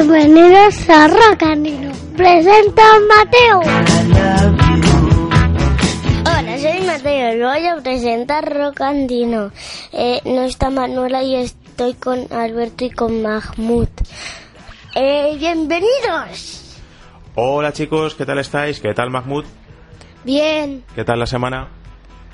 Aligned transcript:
Bienvenidos 0.00 0.90
a 0.90 1.08
Rocanino. 1.08 1.90
Presenta 2.18 2.82
a 2.82 3.00
Mateo. 3.00 3.60
Hola, 6.20 6.58
soy 6.58 6.86
Mateo 6.86 7.34
y 7.34 7.40
voy 7.40 7.66
a 7.66 7.76
presentar 7.82 8.44
Rocandino. 8.54 9.52
Eh, 9.92 10.20
no 10.26 10.42
está 10.42 10.68
Manuela 10.68 11.22
y 11.22 11.36
estoy 11.36 11.94
con 11.94 12.30
Alberto 12.30 12.84
y 12.84 12.90
con 12.90 13.22
Mahmoud. 13.22 13.88
Eh, 14.94 15.34
bienvenidos. 15.38 16.76
Hola 17.34 17.72
chicos, 17.72 18.14
¿qué 18.16 18.26
tal 18.26 18.38
estáis? 18.38 18.80
¿Qué 18.80 18.92
tal 18.92 19.08
Mahmoud? 19.08 19.46
Bien, 20.24 20.84
¿Qué 20.94 21.04
tal 21.04 21.18
la 21.20 21.26
semana? 21.26 21.68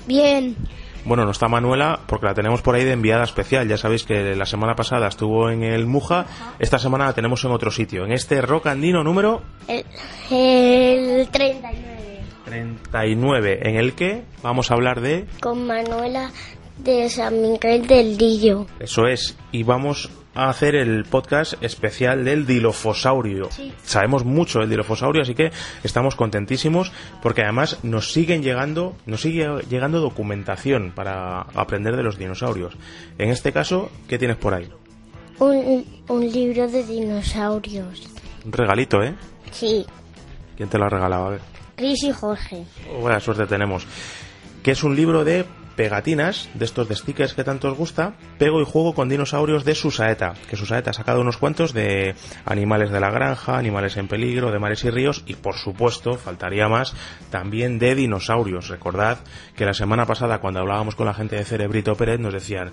bien. 0.05 0.57
Bueno, 1.05 1.25
no 1.25 1.31
está 1.31 1.47
Manuela 1.47 1.99
porque 2.07 2.25
la 2.25 2.33
tenemos 2.33 2.61
por 2.61 2.75
ahí 2.75 2.85
de 2.85 2.93
enviada 2.93 3.23
especial. 3.23 3.67
Ya 3.67 3.77
sabéis 3.77 4.03
que 4.03 4.35
la 4.35 4.45
semana 4.45 4.75
pasada 4.75 5.07
estuvo 5.07 5.49
en 5.49 5.63
el 5.63 5.85
Muja, 5.85 6.25
esta 6.59 6.79
semana 6.79 7.05
la 7.05 7.13
tenemos 7.13 7.43
en 7.43 7.51
otro 7.51 7.71
sitio, 7.71 8.05
en 8.05 8.13
este 8.13 8.41
Rock 8.41 8.67
Andino 8.67 9.03
número 9.03 9.41
El, 9.67 9.83
el 10.31 11.27
39. 11.29 12.03
39, 12.45 13.59
en 13.63 13.75
el 13.75 13.93
que 13.93 14.23
vamos 14.41 14.71
a 14.71 14.75
hablar 14.75 15.01
de... 15.01 15.25
Con 15.41 15.65
Manuela 15.65 16.31
de 16.77 17.09
San 17.09 17.41
Miguel 17.41 17.87
del 17.87 18.17
Dillo. 18.17 18.65
Eso 18.79 19.07
es, 19.07 19.37
y 19.51 19.63
vamos 19.63 20.09
a 20.35 20.49
hacer 20.49 20.75
el 20.75 21.05
podcast 21.05 21.61
especial 21.61 22.25
del 22.25 22.45
dilofosaurio. 22.45 23.51
Sí. 23.51 23.73
Sabemos 23.83 24.25
mucho 24.25 24.59
del 24.59 24.69
dilofosaurio, 24.69 25.21
así 25.21 25.35
que 25.35 25.51
estamos 25.83 26.15
contentísimos 26.15 26.91
porque 27.21 27.43
además 27.43 27.79
nos 27.83 28.11
siguen 28.11 28.43
llegando, 28.43 28.95
nos 29.05 29.21
sigue 29.21 29.47
llegando 29.69 29.99
documentación 29.99 30.91
para 30.95 31.41
aprender 31.41 31.95
de 31.95 32.03
los 32.03 32.17
dinosaurios. 32.17 32.75
En 33.17 33.29
este 33.29 33.51
caso, 33.51 33.91
¿qué 34.07 34.17
tienes 34.17 34.37
por 34.37 34.53
ahí? 34.53 34.69
Un, 35.39 35.85
un 36.07 36.31
libro 36.31 36.67
de 36.67 36.83
dinosaurios. 36.83 38.09
Un 38.45 38.51
regalito, 38.51 39.01
¿eh? 39.01 39.15
Sí, 39.51 39.85
¿Quién 40.55 40.69
te 40.69 40.77
lo 40.77 40.85
ha 40.85 40.89
regalado? 40.89 41.25
A 41.25 41.29
ver. 41.31 41.41
Cris 41.75 42.03
y 42.03 42.11
Jorge. 42.11 42.65
Buena 43.01 43.19
suerte 43.19 43.45
tenemos. 43.47 43.85
Que 44.61 44.71
es 44.71 44.83
un 44.83 44.95
libro 44.95 45.23
de 45.23 45.45
pegatinas, 45.75 46.49
de 46.53 46.65
estos 46.65 46.87
de 46.87 46.95
stickers 46.95 47.33
que 47.33 47.43
tanto 47.43 47.67
os 47.69 47.77
gusta, 47.77 48.13
pego 48.37 48.61
y 48.61 48.65
juego 48.65 48.93
con 48.93 49.09
dinosaurios 49.09 49.65
de 49.65 49.75
Susaeta, 49.75 50.33
que 50.49 50.55
Susaeta 50.55 50.91
ha 50.91 50.93
sacado 50.93 51.21
unos 51.21 51.37
cuantos 51.37 51.73
de 51.73 52.15
animales 52.45 52.91
de 52.91 52.99
la 52.99 53.09
granja, 53.09 53.57
animales 53.57 53.97
en 53.97 54.07
peligro, 54.07 54.51
de 54.51 54.59
mares 54.59 54.83
y 54.83 54.89
ríos, 54.89 55.23
y 55.25 55.35
por 55.35 55.55
supuesto, 55.55 56.15
faltaría 56.15 56.67
más, 56.67 56.95
también 57.29 57.79
de 57.79 57.95
dinosaurios. 57.95 58.69
Recordad 58.69 59.19
que 59.55 59.65
la 59.65 59.73
semana 59.73 60.05
pasada, 60.05 60.39
cuando 60.39 60.59
hablábamos 60.59 60.95
con 60.95 61.05
la 61.05 61.13
gente 61.13 61.35
de 61.35 61.45
Cerebrito 61.45 61.95
Pérez, 61.95 62.19
nos 62.19 62.33
decían, 62.33 62.71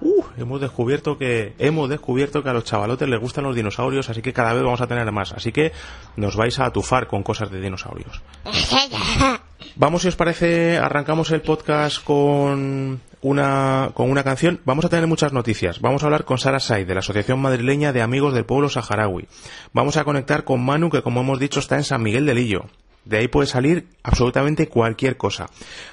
uh, 0.00 0.24
hemos 0.36 0.60
descubierto 0.60 1.18
que, 1.18 1.54
hemos 1.58 1.88
descubierto 1.88 2.42
que 2.42 2.50
a 2.50 2.52
los 2.52 2.64
chavalotes 2.64 3.08
les 3.08 3.20
gustan 3.20 3.44
los 3.44 3.56
dinosaurios, 3.56 4.10
así 4.10 4.22
que 4.22 4.32
cada 4.32 4.52
vez 4.52 4.62
vamos 4.62 4.80
a 4.80 4.86
tener 4.86 5.10
más. 5.12 5.32
Así 5.32 5.52
que 5.52 5.72
nos 6.16 6.36
vais 6.36 6.58
a 6.58 6.66
atufar 6.66 7.06
con 7.06 7.22
cosas 7.22 7.50
de 7.50 7.60
dinosaurios. 7.60 8.22
Vamos, 9.74 10.02
si 10.02 10.08
os 10.08 10.16
parece, 10.16 10.76
arrancamos 10.76 11.30
el 11.30 11.40
podcast 11.40 12.04
con 12.04 13.00
una, 13.22 13.90
con 13.94 14.10
una 14.10 14.22
canción. 14.22 14.60
Vamos 14.66 14.84
a 14.84 14.90
tener 14.90 15.06
muchas 15.06 15.32
noticias. 15.32 15.80
Vamos 15.80 16.02
a 16.02 16.06
hablar 16.06 16.26
con 16.26 16.36
Sara 16.36 16.60
Said, 16.60 16.86
de 16.86 16.92
la 16.92 17.00
Asociación 17.00 17.40
Madrileña 17.40 17.92
de 17.94 18.02
Amigos 18.02 18.34
del 18.34 18.44
Pueblo 18.44 18.68
Saharaui. 18.68 19.26
Vamos 19.72 19.96
a 19.96 20.04
conectar 20.04 20.44
con 20.44 20.62
Manu, 20.62 20.90
que 20.90 21.00
como 21.00 21.22
hemos 21.22 21.38
dicho 21.38 21.58
está 21.58 21.76
en 21.76 21.84
San 21.84 22.02
Miguel 22.02 22.26
del 22.26 22.38
Illo. 22.38 22.66
De 23.06 23.16
ahí 23.16 23.28
puede 23.28 23.46
salir 23.46 23.86
absolutamente 24.02 24.68
cualquier 24.68 25.16
cosa. 25.16 25.48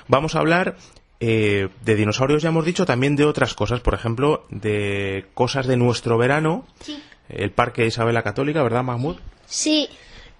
Vamos 0.09 0.35
a 0.35 0.39
hablar 0.39 0.75
eh, 1.21 1.69
de 1.83 1.95
dinosaurios, 1.95 2.43
ya 2.43 2.49
hemos 2.49 2.65
dicho, 2.65 2.85
también 2.85 3.15
de 3.15 3.23
otras 3.23 3.53
cosas. 3.53 3.79
Por 3.79 3.93
ejemplo, 3.93 4.45
de 4.49 5.25
cosas 5.33 5.67
de 5.67 5.77
nuestro 5.77 6.17
verano. 6.17 6.65
El 7.29 7.51
Parque 7.51 7.85
Isabel 7.85 8.15
la 8.15 8.23
Católica, 8.23 8.61
¿verdad, 8.61 8.83
Mahmoud? 8.83 9.17
Sí, 9.45 9.87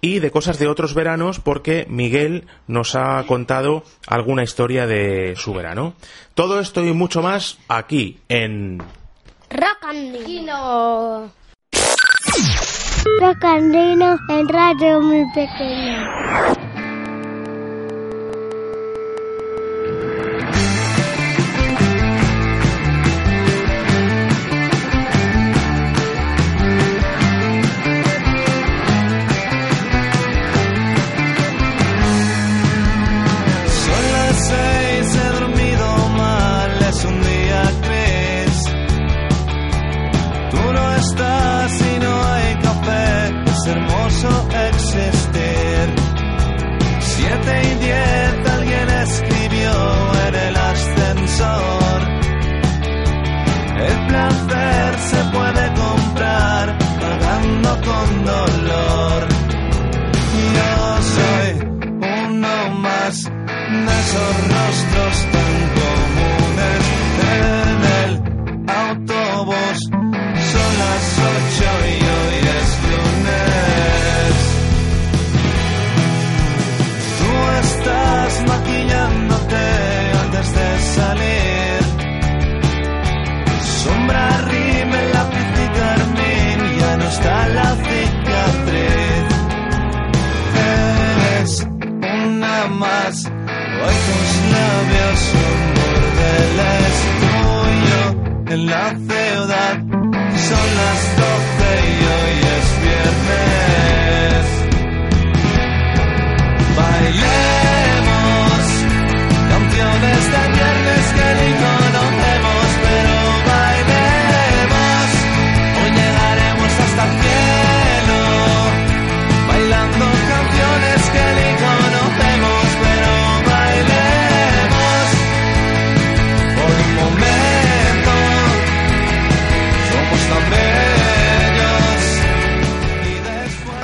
y 0.00 0.18
de 0.18 0.30
cosas 0.30 0.58
de 0.58 0.68
otros 0.68 0.94
veranos 0.94 1.40
porque 1.40 1.86
Miguel 1.88 2.46
nos 2.66 2.94
ha 2.94 3.22
contado 3.26 3.84
alguna 4.06 4.42
historia 4.42 4.86
de 4.86 5.34
su 5.36 5.52
verano. 5.52 5.94
Todo 6.34 6.60
esto 6.60 6.84
y 6.84 6.92
mucho 6.92 7.22
más 7.22 7.58
aquí 7.68 8.18
en 8.28 8.82
Rocandino. 9.50 11.30
Rocanino 13.20 14.18
en 14.28 14.48
radio 14.48 15.00
muy 15.00 15.24
pequeño. 15.34 16.69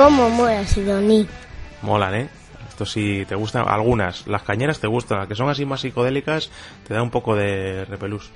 ¿Cómo 0.06 0.30
mola 0.30 0.64
Sidoní? 0.64 1.26
Molan, 1.82 2.14
¿eh? 2.14 2.28
Esto 2.68 2.86
sí 2.86 3.24
te 3.28 3.34
gustan, 3.34 3.68
algunas. 3.68 4.24
Las 4.28 4.44
cañeras 4.44 4.78
te 4.78 4.86
gustan, 4.86 5.18
las 5.18 5.26
que 5.26 5.34
son 5.34 5.48
así 5.48 5.66
más 5.66 5.80
psicodélicas 5.80 6.48
te 6.86 6.94
da 6.94 7.02
un 7.02 7.10
poco 7.10 7.34
de 7.34 7.84
repelús. 7.86 8.30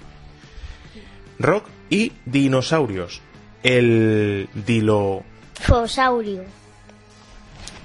Rock 1.38 1.68
y 1.88 2.10
dinosaurios. 2.24 3.22
el 3.62 4.48
dilo... 4.52 5.22
Fosaurio. 5.60 6.42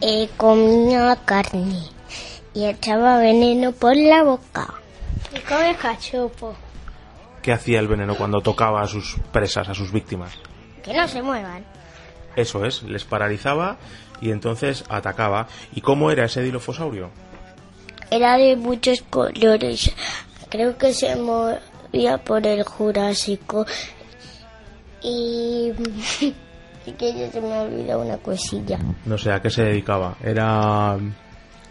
Eh, 0.01 0.29
comía 0.35 1.15
carne 1.23 1.83
y 2.55 2.65
echaba 2.65 3.19
veneno 3.19 3.71
por 3.71 3.95
la 3.95 4.23
boca. 4.23 4.73
Y 5.31 5.39
come 5.41 5.75
cachopo. 5.75 6.55
¿Qué 7.43 7.53
hacía 7.53 7.81
el 7.81 7.87
veneno 7.87 8.15
cuando 8.15 8.41
tocaba 8.41 8.81
a 8.81 8.87
sus 8.87 9.17
presas, 9.31 9.69
a 9.69 9.75
sus 9.75 9.91
víctimas? 9.91 10.31
Que 10.83 10.91
no 10.91 11.07
se 11.07 11.21
muevan. 11.21 11.75
Eso 12.35 12.65
es, 12.65 12.83
les 12.83 13.03
paralizaba 13.03 13.77
y 14.21 14.31
entonces 14.31 14.83
atacaba. 14.89 15.47
¿Y 15.73 15.81
cómo 15.81 16.11
era 16.11 16.25
ese 16.25 16.41
dilofosaurio? 16.41 17.09
Era 18.11 18.37
de 18.37 18.55
muchos 18.55 19.01
colores. 19.09 19.91
Creo 20.49 20.77
que 20.77 20.93
se 20.93 21.15
movía 21.15 22.17
por 22.23 22.45
el 22.45 22.63
Jurásico. 22.63 23.65
Y... 25.01 25.71
y 26.85 26.91
que 26.91 27.13
ya 27.13 27.31
se 27.31 27.41
me 27.41 27.53
ha 27.53 27.61
olvidado 27.61 28.01
una 28.01 28.17
cosilla. 28.17 28.79
No 29.05 29.17
sé 29.17 29.31
a 29.31 29.41
qué 29.41 29.49
se 29.49 29.63
dedicaba. 29.63 30.17
Era 30.23 30.97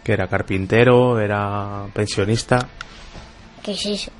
que 0.03 0.13
era 0.13 0.27
carpintero, 0.27 1.19
era 1.19 1.87
pensionista. 1.93 2.67
¿Qué 3.63 3.71
es 3.71 3.85
eso? 3.87 4.11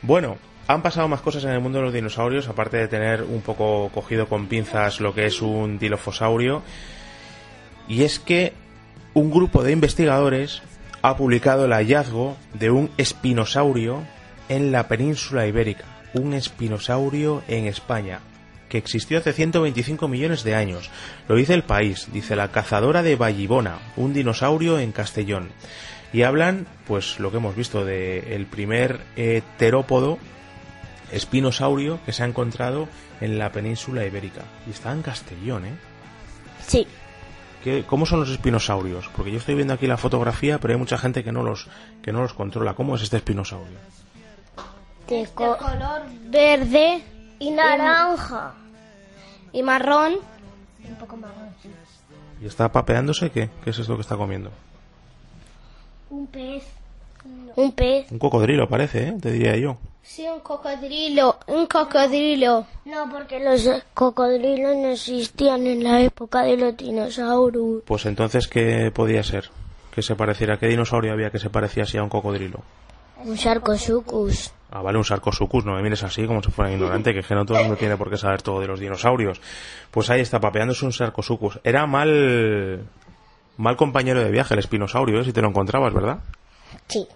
Bueno, 0.00 0.38
han 0.72 0.82
pasado 0.82 1.08
más 1.08 1.20
cosas 1.20 1.42
en 1.44 1.50
el 1.50 1.60
mundo 1.60 1.78
de 1.78 1.86
los 1.86 1.94
dinosaurios, 1.94 2.48
aparte 2.48 2.76
de 2.76 2.86
tener 2.86 3.22
un 3.22 3.40
poco 3.40 3.90
cogido 3.92 4.28
con 4.28 4.46
pinzas 4.46 5.00
lo 5.00 5.12
que 5.12 5.26
es 5.26 5.42
un 5.42 5.80
dilofosaurio. 5.80 6.62
Y 7.88 8.04
es 8.04 8.20
que 8.20 8.52
un 9.12 9.32
grupo 9.32 9.64
de 9.64 9.72
investigadores 9.72 10.62
ha 11.02 11.16
publicado 11.16 11.64
el 11.64 11.72
hallazgo 11.72 12.36
de 12.54 12.70
un 12.70 12.88
espinosaurio 12.98 14.04
en 14.48 14.70
la 14.70 14.86
península 14.86 15.48
ibérica. 15.48 15.84
Un 16.14 16.34
espinosaurio 16.34 17.42
en 17.48 17.66
España, 17.66 18.20
que 18.68 18.78
existió 18.78 19.18
hace 19.18 19.32
125 19.32 20.06
millones 20.06 20.44
de 20.44 20.54
años. 20.54 20.88
Lo 21.26 21.34
dice 21.34 21.54
el 21.54 21.64
país, 21.64 22.06
dice 22.12 22.36
la 22.36 22.52
cazadora 22.52 23.02
de 23.02 23.16
Vallibona, 23.16 23.78
un 23.96 24.12
dinosaurio 24.12 24.78
en 24.78 24.92
Castellón. 24.92 25.48
Y 26.12 26.22
hablan, 26.22 26.68
pues 26.86 27.18
lo 27.18 27.32
que 27.32 27.38
hemos 27.38 27.56
visto, 27.56 27.84
de 27.84 28.36
el 28.36 28.46
primer 28.46 29.00
eh, 29.16 29.42
terópodo 29.58 30.18
espinosaurio 31.12 31.98
que 32.04 32.12
se 32.12 32.22
ha 32.22 32.26
encontrado 32.26 32.88
en 33.20 33.38
la 33.38 33.50
península 33.52 34.04
ibérica. 34.06 34.42
Y 34.66 34.70
está 34.70 34.92
en 34.92 35.02
Castellón, 35.02 35.66
¿eh? 35.66 35.74
Sí. 36.66 36.86
¿Qué- 37.64 37.84
¿Cómo 37.86 38.06
son 38.06 38.20
los 38.20 38.30
espinosaurios? 38.30 39.08
Porque 39.14 39.30
yo 39.32 39.38
estoy 39.38 39.54
viendo 39.54 39.74
aquí 39.74 39.86
la 39.86 39.96
fotografía, 39.98 40.58
pero 40.58 40.72
hay 40.74 40.78
mucha 40.78 40.96
gente 40.98 41.22
que 41.24 41.32
no 41.32 41.42
los, 41.42 41.68
que 42.02 42.12
no 42.12 42.22
los 42.22 42.32
controla. 42.32 42.74
¿Cómo 42.74 42.96
es 42.96 43.02
este 43.02 43.18
espinosaurio? 43.18 43.76
De 45.08 45.28
co- 45.34 45.56
color 45.58 46.02
verde 46.30 47.02
y 47.38 47.50
naranja. 47.50 48.54
y 49.52 49.62
marrón. 49.62 50.14
Un 50.88 50.94
poco 50.96 51.16
marrón, 51.16 51.50
sí. 51.62 51.68
¿Y 52.42 52.46
está 52.46 52.70
papeándose? 52.72 53.30
¿Qué? 53.30 53.50
¿Qué 53.64 53.70
es 53.70 53.78
esto 53.78 53.96
que 53.96 54.02
está 54.02 54.16
comiendo? 54.16 54.50
Un 56.08 56.26
pez. 56.28 56.64
Un 57.56 57.72
pez. 57.72 58.10
Un 58.10 58.18
cocodrilo 58.18 58.68
parece, 58.68 59.08
¿eh? 59.08 59.14
Te 59.20 59.32
diría 59.32 59.56
yo. 59.56 59.76
Sí, 60.02 60.26
un 60.26 60.40
cocodrilo. 60.40 61.38
Un 61.46 61.66
cocodrilo. 61.66 62.66
No, 62.84 63.08
porque 63.10 63.38
los 63.38 63.68
cocodrilos 63.94 64.76
no 64.76 64.88
existían 64.88 65.66
en 65.66 65.84
la 65.84 66.00
época 66.00 66.42
de 66.42 66.56
los 66.56 66.76
dinosaurios. 66.76 67.82
Pues 67.86 68.06
entonces, 68.06 68.48
¿qué 68.48 68.90
podía 68.92 69.22
ser? 69.22 69.50
Que 69.94 70.02
se 70.02 70.16
pareciera. 70.16 70.58
¿Qué 70.58 70.66
dinosaurio 70.66 71.12
había 71.12 71.30
que 71.30 71.38
se 71.38 71.50
parecía 71.50 71.84
así 71.84 71.98
a 71.98 72.02
un 72.02 72.08
cocodrilo? 72.08 72.60
Un 73.24 73.36
sarcosuchus. 73.36 74.52
Ah, 74.70 74.82
vale, 74.82 74.98
un 74.98 75.04
sarcosuchus, 75.04 75.64
no 75.64 75.74
me 75.74 75.82
mires 75.82 76.02
así 76.02 76.26
como 76.26 76.42
si 76.42 76.50
fuera 76.50 76.72
ignorante, 76.72 77.12
que 77.12 77.20
es 77.20 77.26
que 77.26 77.34
no 77.34 77.44
todo 77.44 77.58
el 77.58 77.64
mundo 77.64 77.76
tiene 77.76 77.96
por 77.96 78.08
qué 78.08 78.16
saber 78.16 78.40
todo 78.40 78.60
de 78.60 78.68
los 78.68 78.80
dinosaurios. 78.80 79.40
Pues 79.90 80.08
ahí 80.10 80.20
está, 80.20 80.40
papeándose 80.40 80.86
un 80.86 80.92
sarcosuchus. 80.92 81.60
Era 81.64 81.86
mal... 81.86 82.86
mal 83.56 83.76
compañero 83.76 84.22
de 84.22 84.30
viaje 84.30 84.54
el 84.54 84.60
espinosaurio, 84.60 85.20
¿eh? 85.20 85.24
si 85.24 85.32
te 85.32 85.42
lo 85.42 85.48
encontrabas, 85.48 85.92
¿verdad? 85.92 86.20
Sí. 86.88 87.06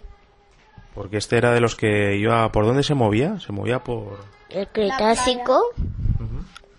Porque 0.95 1.17
este 1.17 1.37
era 1.37 1.53
de 1.53 1.61
los 1.61 1.75
que 1.77 2.17
iba... 2.17 2.51
¿Por 2.53 2.67
dónde 2.67 2.83
se 2.83 2.95
movía? 2.95 3.41
Se 3.41 3.53
movía 3.53 3.81
por... 3.81 4.19
El 4.51 4.69
Cretácico. 4.69 5.61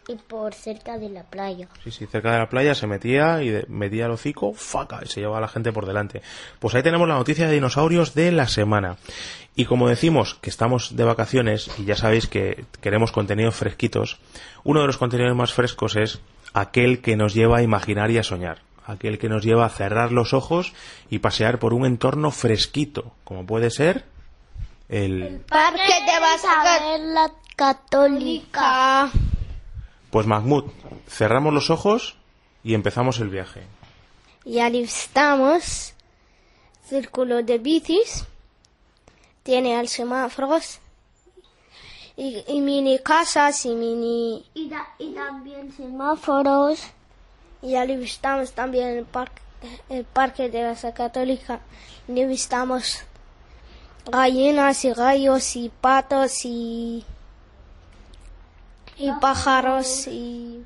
Y 0.07 0.15
por 0.17 0.53
cerca 0.53 0.99
de 0.99 1.09
la 1.09 1.23
playa. 1.23 1.67
Sí, 1.83 1.89
sí, 1.89 2.05
cerca 2.05 2.31
de 2.33 2.37
la 2.37 2.47
playa 2.47 2.75
se 2.75 2.85
metía 2.85 3.41
y 3.41 3.49
de- 3.49 3.65
metía 3.69 4.05
el 4.05 4.11
hocico, 4.11 4.53
faca, 4.53 4.99
y 5.03 5.07
se 5.07 5.19
llevaba 5.19 5.39
a 5.39 5.41
la 5.41 5.47
gente 5.47 5.71
por 5.73 5.87
delante. 5.87 6.21
Pues 6.59 6.75
ahí 6.75 6.83
tenemos 6.83 7.07
la 7.07 7.15
noticia 7.15 7.47
de 7.47 7.53
dinosaurios 7.55 8.13
de 8.13 8.31
la 8.31 8.47
semana. 8.47 8.97
Y 9.55 9.65
como 9.65 9.89
decimos 9.89 10.35
que 10.35 10.51
estamos 10.51 10.95
de 10.95 11.05
vacaciones 11.05 11.71
y 11.79 11.85
ya 11.85 11.95
sabéis 11.95 12.27
que 12.27 12.65
queremos 12.81 13.11
contenidos 13.11 13.55
fresquitos, 13.55 14.19
uno 14.63 14.81
de 14.81 14.87
los 14.87 14.99
contenidos 14.99 15.35
más 15.35 15.53
frescos 15.53 15.95
es 15.95 16.21
aquel 16.53 17.01
que 17.01 17.15
nos 17.15 17.33
lleva 17.33 17.57
a 17.57 17.63
imaginar 17.63 18.11
y 18.11 18.19
a 18.19 18.23
soñar. 18.23 18.59
Aquel 18.85 19.17
que 19.17 19.29
nos 19.29 19.43
lleva 19.43 19.65
a 19.65 19.69
cerrar 19.69 20.11
los 20.11 20.33
ojos 20.33 20.73
y 21.09 21.19
pasear 21.19 21.57
por 21.59 21.73
un 21.73 21.85
entorno 21.85 22.31
fresquito, 22.31 23.13
como 23.23 23.45
puede 23.45 23.71
ser 23.71 24.05
el... 24.89 25.41
Parque 25.47 25.81
de 25.81 26.99
la 27.13 27.31
católica. 27.55 29.09
Pues 30.11 30.27
Mahmoud, 30.27 30.65
cerramos 31.07 31.53
los 31.53 31.69
ojos 31.69 32.15
y 32.63 32.73
empezamos 32.75 33.19
el 33.19 33.29
viaje. 33.29 33.63
Y 34.43 34.59
alistamos 34.59 35.95
círculo 36.87 37.43
de 37.43 37.57
bicis. 37.57 38.25
Tiene 39.43 39.75
al 39.75 39.87
semáforos. 39.87 40.79
Y, 42.17 42.43
y 42.47 42.61
mini 42.61 42.99
casas 42.99 43.65
y 43.65 43.75
mini... 43.75 44.45
Y, 44.53 44.71
y 44.99 45.13
también 45.13 45.71
semáforos. 45.73 46.79
Y 47.65 47.75
alistamos 47.75 48.51
también 48.51 48.89
el 48.89 49.05
parque, 49.05 49.41
el 49.89 50.05
parque 50.05 50.49
de 50.49 50.61
la 50.61 50.93
Católica. 50.93 51.59
Y 52.07 52.21
avistamos 52.21 52.99
gallinas 54.05 54.85
y 54.85 54.93
gallos 54.93 55.55
y 55.55 55.69
patos 55.81 56.45
y... 56.45 57.03
Y 58.97 59.11
pájaros 59.19 60.07
y... 60.07 60.63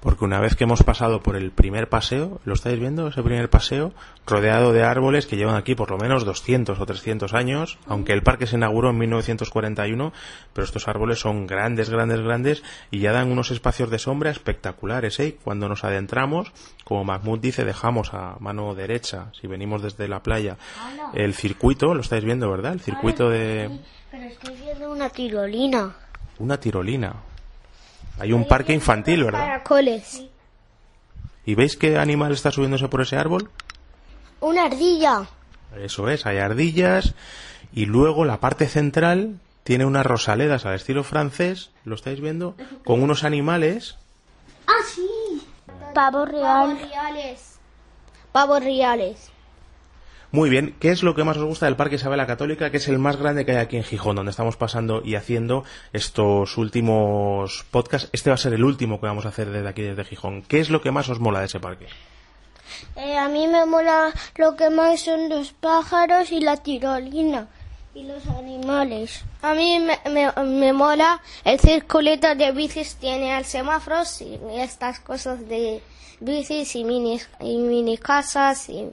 Porque 0.00 0.24
una 0.24 0.38
vez 0.38 0.54
que 0.54 0.62
hemos 0.62 0.84
pasado 0.84 1.20
por 1.20 1.34
el 1.34 1.50
primer 1.50 1.88
paseo, 1.88 2.40
¿lo 2.44 2.54
estáis 2.54 2.78
viendo? 2.78 3.08
Ese 3.08 3.22
primer 3.22 3.50
paseo, 3.50 3.92
rodeado 4.26 4.72
de 4.72 4.84
árboles 4.84 5.26
que 5.26 5.36
llevan 5.36 5.56
aquí 5.56 5.74
por 5.74 5.90
lo 5.90 5.98
menos 5.98 6.24
200 6.24 6.78
o 6.78 6.86
300 6.86 7.34
años, 7.34 7.78
aunque 7.86 8.12
el 8.12 8.22
parque 8.22 8.46
se 8.46 8.56
inauguró 8.56 8.90
en 8.90 8.98
1941, 8.98 10.12
pero 10.52 10.64
estos 10.64 10.86
árboles 10.86 11.18
son 11.18 11.48
grandes, 11.48 11.90
grandes, 11.90 12.20
grandes 12.20 12.62
y 12.92 13.00
ya 13.00 13.10
dan 13.10 13.32
unos 13.32 13.50
espacios 13.50 13.90
de 13.90 13.98
sombra 13.98 14.30
espectaculares, 14.30 15.18
¿eh? 15.18 15.36
Cuando 15.42 15.68
nos 15.68 15.82
adentramos, 15.82 16.52
como 16.84 17.04
Mahmoud 17.04 17.40
dice, 17.40 17.64
dejamos 17.64 18.14
a 18.14 18.36
mano 18.38 18.76
derecha, 18.76 19.32
si 19.40 19.48
venimos 19.48 19.82
desde 19.82 20.06
la 20.06 20.22
playa, 20.22 20.58
el 21.14 21.34
circuito, 21.34 21.92
lo 21.94 22.02
estáis 22.02 22.24
viendo, 22.24 22.48
¿verdad? 22.48 22.72
El 22.74 22.80
circuito 22.80 23.30
de 23.30 23.80
Pero 24.12 24.24
estoy 24.24 24.54
viendo 24.56 24.92
una 24.92 25.10
tirolina. 25.10 25.96
una 26.38 26.60
tirolina. 26.60 27.14
Hay 28.18 28.32
un 28.32 28.46
parque 28.46 28.72
infantil, 28.72 29.24
¿verdad? 29.24 29.40
Caracoles. 29.40 30.24
¿Y 31.44 31.54
veis 31.54 31.76
qué 31.76 31.98
animal 31.98 32.32
está 32.32 32.50
subiéndose 32.50 32.88
por 32.88 33.00
ese 33.00 33.16
árbol? 33.16 33.50
Una 34.40 34.64
ardilla. 34.64 35.26
Eso 35.76 36.08
es, 36.08 36.26
hay 36.26 36.38
ardillas 36.38 37.14
y 37.72 37.86
luego 37.86 38.24
la 38.24 38.38
parte 38.38 38.66
central 38.68 39.38
tiene 39.64 39.84
unas 39.84 40.06
rosaledas 40.06 40.66
al 40.66 40.74
estilo 40.74 41.04
francés, 41.04 41.70
¿lo 41.84 41.94
estáis 41.94 42.20
viendo? 42.20 42.54
Con 42.84 43.02
unos 43.02 43.24
animales. 43.24 43.96
Ah, 44.66 44.84
sí. 44.86 45.08
Pavo 45.94 46.24
real. 46.24 46.78
reales. 46.78 47.58
Pavos 48.32 48.62
reales. 48.62 49.30
Muy 50.30 50.50
bien, 50.50 50.76
¿qué 50.78 50.90
es 50.90 51.02
lo 51.02 51.14
que 51.14 51.24
más 51.24 51.38
os 51.38 51.44
gusta 51.44 51.64
del 51.64 51.76
Parque 51.76 51.94
Isabel 51.94 52.18
la 52.18 52.26
Católica, 52.26 52.70
que 52.70 52.76
es 52.76 52.88
el 52.88 52.98
más 52.98 53.16
grande 53.16 53.46
que 53.46 53.52
hay 53.52 53.58
aquí 53.58 53.78
en 53.78 53.82
Gijón, 53.84 54.14
donde 54.14 54.30
estamos 54.30 54.58
pasando 54.58 55.00
y 55.02 55.14
haciendo 55.14 55.64
estos 55.94 56.58
últimos 56.58 57.64
podcasts? 57.70 58.10
Este 58.12 58.28
va 58.28 58.34
a 58.34 58.38
ser 58.38 58.52
el 58.52 58.62
último 58.62 59.00
que 59.00 59.06
vamos 59.06 59.24
a 59.24 59.30
hacer 59.30 59.48
desde 59.48 59.66
aquí, 59.66 59.80
desde 59.80 60.04
Gijón. 60.04 60.42
¿Qué 60.42 60.60
es 60.60 60.68
lo 60.68 60.82
que 60.82 60.90
más 60.90 61.08
os 61.08 61.18
mola 61.18 61.40
de 61.40 61.46
ese 61.46 61.60
parque? 61.60 61.86
Eh, 62.96 63.16
a 63.16 63.28
mí 63.28 63.46
me 63.48 63.64
mola 63.64 64.12
lo 64.36 64.54
que 64.54 64.68
más 64.68 65.00
son 65.00 65.30
los 65.30 65.52
pájaros 65.52 66.30
y 66.30 66.40
la 66.40 66.58
tirolina. 66.58 67.48
Y 67.94 68.04
los 68.04 68.26
animales. 68.26 69.24
A 69.40 69.54
mí 69.54 69.78
me, 69.80 69.98
me, 70.44 70.72
mola 70.74 71.22
el 71.42 71.58
circulito 71.58 72.34
de 72.34 72.52
bicis, 72.52 72.96
tiene 72.96 73.32
al 73.32 73.46
semáforos 73.46 74.20
y 74.20 74.38
estas 74.52 75.00
cosas 75.00 75.48
de 75.48 75.82
bicis 76.20 76.76
y 76.76 76.84
mini, 76.84 77.18
y 77.40 77.56
mini 77.56 77.96
casas 77.96 78.68
y... 78.68 78.90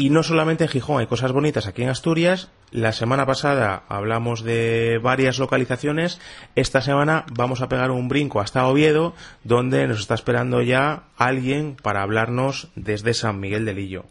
Y 0.00 0.10
no 0.10 0.22
solamente 0.22 0.62
en 0.62 0.70
Gijón, 0.70 1.00
hay 1.00 1.08
cosas 1.08 1.32
bonitas 1.32 1.66
aquí 1.66 1.82
en 1.82 1.88
Asturias. 1.88 2.50
La 2.70 2.92
semana 2.92 3.26
pasada 3.26 3.82
hablamos 3.88 4.44
de 4.44 5.00
varias 5.02 5.40
localizaciones. 5.40 6.20
Esta 6.54 6.80
semana 6.80 7.26
vamos 7.32 7.62
a 7.62 7.68
pegar 7.68 7.90
un 7.90 8.06
brinco 8.06 8.40
hasta 8.40 8.68
Oviedo, 8.68 9.14
donde 9.42 9.88
nos 9.88 9.98
está 9.98 10.14
esperando 10.14 10.62
ya 10.62 11.02
alguien 11.16 11.74
para 11.82 12.02
hablarnos 12.02 12.68
desde 12.76 13.12
San 13.12 13.40
Miguel 13.40 13.64
del 13.64 13.80
Illo. 13.80 14.04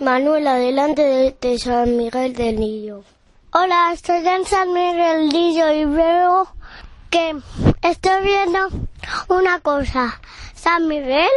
Manuel, 0.00 0.44
adelante 0.48 1.36
de, 1.40 1.58
San 1.60 1.96
Miguel 1.96 2.32
del 2.34 2.58
Niño. 2.58 3.02
Hola, 3.52 3.92
estoy 3.92 4.26
en 4.26 4.44
San 4.44 4.72
Miguel 4.72 4.96
del 4.96 5.28
Niño 5.28 5.72
y 5.72 5.84
veo 5.84 6.48
que 7.10 7.36
estoy 7.80 8.24
viendo 8.24 8.58
una 9.28 9.60
cosa. 9.60 10.20
San 10.56 10.88
Miguel, 10.88 11.30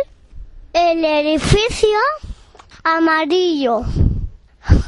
el 0.74 1.06
edificio 1.06 2.00
amarillo, 2.98 3.84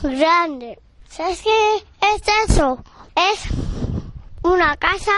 grande. 0.04 0.80
¿Sabes 1.08 1.42
qué 1.42 1.76
es 2.16 2.50
eso? 2.50 2.84
Es 3.16 3.44
una 4.44 4.78
casa 4.78 5.12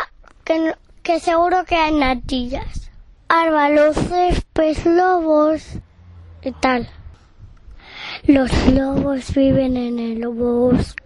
que, 0.44 0.76
que 1.02 1.20
seguro 1.20 1.66
que 1.66 1.76
hay 1.76 1.94
natillas. 1.94 2.92
Arbaloces, 3.28 4.44
pez 4.54 4.86
lobos 4.86 5.64
y 6.42 6.52
tal. 6.52 6.90
Los 8.24 8.52
lobos 8.68 9.34
viven 9.34 9.78
en 9.78 10.00
el 10.00 10.28
bosque. 10.28 11.04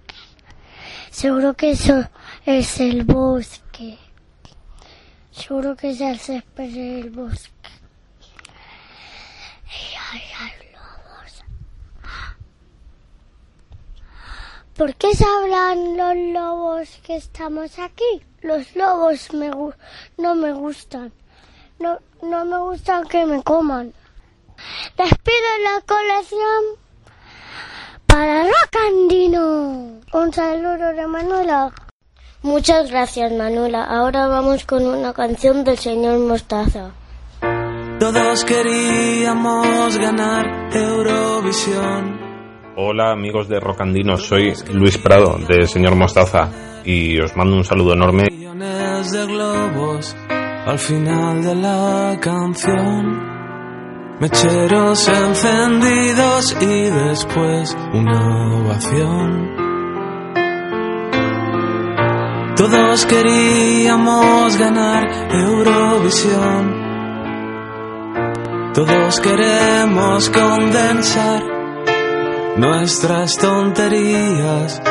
Seguro 1.10 1.54
que 1.54 1.72
eso 1.72 2.10
es 2.46 2.80
el 2.80 3.04
bosque. 3.04 3.98
Seguro 5.32 5.76
que 5.76 5.92
es 5.92 6.02
el 6.02 6.20
césped 6.20 6.74
del 6.74 7.10
bosque 7.12 7.52
hay 10.40 10.52
lobos. 10.74 11.44
¿Por 14.78 14.94
qué 14.96 15.14
sabrán 15.16 15.98
los 15.98 16.16
lobos 16.34 16.90
que 17.06 17.16
estamos 17.16 17.80
aquí? 17.80 18.22
Los 18.42 18.76
lobos 18.76 19.34
me 19.34 19.50
gu- 19.52 19.74
no 20.18 20.36
me 20.36 20.54
gustan. 20.54 21.12
No, 21.80 21.98
no 22.22 22.46
me 22.46 22.58
gustan 22.60 23.06
que 23.08 23.26
me 23.26 23.42
coman. 23.44 23.94
Despido 24.98 25.50
la 25.64 25.82
colección 25.82 26.64
para 28.06 28.46
Rocandino. 28.46 30.00
Un 30.14 30.34
saludo 30.34 30.94
de 30.94 31.08
Manuela. 31.08 31.72
Muchas 32.44 32.90
gracias, 32.92 33.32
Manuela. 33.32 33.84
Ahora 33.84 34.28
vamos 34.28 34.64
con 34.66 34.86
una 34.86 35.12
canción 35.14 35.64
del 35.64 35.78
señor 35.80 36.20
Mostaza. 36.20 36.92
Todos 38.00 38.44
queríamos 38.46 39.98
ganar 39.98 40.70
Eurovisión. 40.72 42.27
Hola 42.80 43.12
amigos 43.12 43.50
de 43.50 43.60
Rocandino, 43.60 44.18
soy 44.18 44.54
Luis 44.72 45.00
Prado 45.00 45.40
de 45.50 45.66
Señor 45.66 45.96
Mostaza 45.96 46.52
y 46.86 47.20
os 47.20 47.36
mando 47.36 47.56
un 47.56 47.64
saludo 47.64 47.94
enorme. 47.94 48.26
Millones 48.32 49.12
de 49.12 49.26
globos 49.26 50.16
al 50.68 50.78
final 50.78 51.42
de 51.42 51.56
la 51.56 52.20
canción. 52.22 53.20
Mecheros 54.20 55.08
encendidos 55.08 56.56
y 56.62 56.84
después 56.92 57.76
una 57.96 58.60
ovación. 58.60 59.56
Todos 62.58 63.06
queríamos 63.08 64.56
ganar 64.56 65.32
Eurovisión. 65.32 66.86
Todos 68.76 69.20
queremos 69.20 70.30
condensar 70.30 71.57
nuestras 72.58 73.38
tonterías 73.38 74.82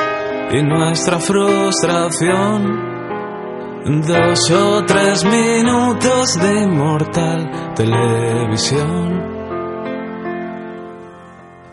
y 0.52 0.62
nuestra 0.62 1.18
frustración. 1.18 2.94
Dos 4.06 4.50
o 4.50 4.84
tres 4.84 5.24
minutos 5.24 6.34
de 6.40 6.62
inmortal 6.62 7.74
televisión. 7.74 9.36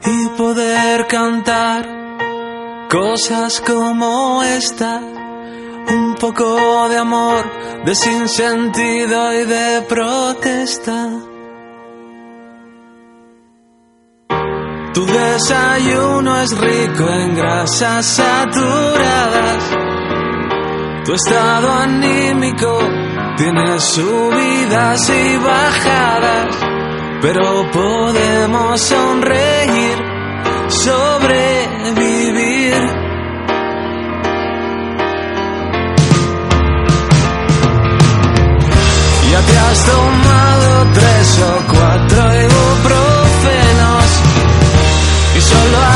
Y 0.05 0.27
poder 0.37 1.07
cantar 1.07 1.87
cosas 2.89 3.61
como 3.61 4.43
esta. 4.43 4.99
Un 4.99 6.15
poco 6.19 6.87
de 6.89 6.97
amor, 6.97 7.45
de 7.85 7.95
sinsentido 7.95 9.33
y 9.33 9.45
de 9.45 9.81
protesta. 9.87 11.32
Tu 14.93 15.05
desayuno 15.07 16.39
es 16.41 16.55
rico 16.55 17.09
en 17.09 17.35
grasas 17.35 18.05
saturadas. 18.05 19.63
Tu 21.03 21.13
estado 21.13 21.71
anímico 21.71 22.77
tiene 23.35 23.79
subidas 23.79 25.09
y 25.09 25.37
bajadas, 25.37 26.55
pero 27.23 27.71
podemos 27.71 28.79
sonreír, 28.81 29.97
sobrevivir. 30.69 31.93
Ya 39.31 39.41
te 39.41 39.57
has 39.57 39.85
tomado 39.85 40.85
tres 40.93 41.41
o 41.41 41.63
cuatro 41.73 42.21
ibuprofenos 42.41 43.12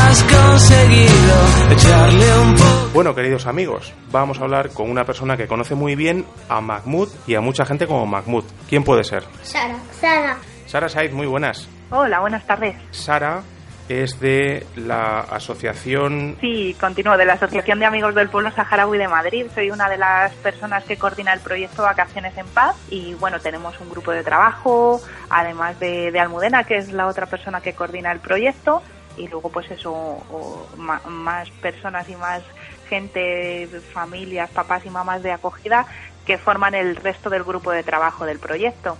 has 0.08 0.22
conseguido 0.24 1.70
echarle 1.70 2.38
un 2.38 2.54
poco. 2.54 2.90
Bueno, 2.94 3.14
queridos 3.14 3.46
amigos, 3.46 3.92
vamos 4.10 4.40
a 4.40 4.44
hablar 4.44 4.70
con 4.70 4.90
una 4.90 5.04
persona 5.04 5.36
que 5.36 5.46
conoce 5.46 5.74
muy 5.74 5.96
bien 5.96 6.24
a 6.48 6.62
Mahmoud 6.62 7.08
y 7.26 7.34
a 7.34 7.42
mucha 7.42 7.66
gente 7.66 7.86
como 7.86 8.06
Mahmoud. 8.06 8.44
¿Quién 8.68 8.84
puede 8.84 9.04
ser? 9.04 9.24
Sara. 9.42 9.76
Sara. 10.00 10.38
Sara 10.66 10.88
Said, 10.88 11.12
muy 11.12 11.26
buenas. 11.26 11.68
Hola, 11.90 12.20
buenas 12.20 12.46
tardes. 12.46 12.74
Sara 12.90 13.42
es 13.90 14.18
de 14.18 14.66
la 14.76 15.20
asociación... 15.20 16.38
Sí, 16.40 16.74
continúo 16.80 17.16
de 17.18 17.26
la 17.26 17.34
Asociación 17.34 17.78
de 17.78 17.84
Amigos 17.84 18.14
del 18.14 18.30
Pueblo 18.30 18.50
Saharaui 18.50 18.96
de 18.96 19.08
Madrid. 19.08 19.46
Soy 19.54 19.70
una 19.70 19.90
de 19.90 19.98
las 19.98 20.32
personas 20.36 20.84
que 20.84 20.96
coordina 20.96 21.34
el 21.34 21.40
proyecto 21.40 21.82
Vacaciones 21.82 22.36
en 22.38 22.46
Paz 22.46 22.76
y 22.90 23.12
bueno, 23.14 23.40
tenemos 23.40 23.78
un 23.80 23.90
grupo 23.90 24.12
de 24.12 24.22
trabajo, 24.22 25.02
además 25.28 25.78
de, 25.80 26.10
de 26.10 26.20
Almudena, 26.20 26.64
que 26.64 26.76
es 26.76 26.92
la 26.92 27.06
otra 27.06 27.26
persona 27.26 27.60
que 27.60 27.74
coordina 27.74 28.10
el 28.10 28.20
proyecto 28.20 28.82
y 29.18 29.28
luego 29.28 29.50
pues 29.50 29.70
eso, 29.70 29.92
o 29.92 30.66
ma- 30.76 31.00
más 31.06 31.50
personas 31.50 32.08
y 32.08 32.16
más 32.16 32.42
gente, 32.88 33.68
familias, 33.92 34.50
papás 34.50 34.84
y 34.86 34.90
mamás 34.90 35.22
de 35.22 35.32
acogida 35.32 35.86
que 36.26 36.38
forman 36.38 36.74
el 36.74 36.96
resto 36.96 37.30
del 37.30 37.44
grupo 37.44 37.70
de 37.70 37.82
trabajo 37.82 38.24
del 38.24 38.38
proyecto. 38.38 38.96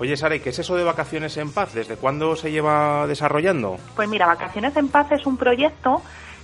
Oye, 0.00 0.16
Sara, 0.16 0.36
¿y 0.36 0.40
qué 0.40 0.50
es 0.50 0.58
eso 0.58 0.76
de 0.76 0.84
Vacaciones 0.84 1.36
en 1.38 1.52
Paz? 1.52 1.74
¿Desde 1.74 1.96
cuándo 1.96 2.36
se 2.36 2.52
lleva 2.52 3.06
desarrollando? 3.08 3.78
Pues 3.96 4.08
mira, 4.08 4.26
Vacaciones 4.26 4.76
en 4.76 4.88
Paz 4.88 5.10
es 5.10 5.26
un 5.26 5.36
proyecto 5.36 6.02